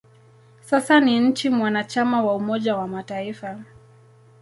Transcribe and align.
Sasa 0.61 0.99
ni 0.99 1.19
nchi 1.19 1.49
mwanachama 1.49 2.23
wa 2.23 2.35
Umoja 2.35 2.75
wa 2.75 2.87
Mataifa. 2.87 3.61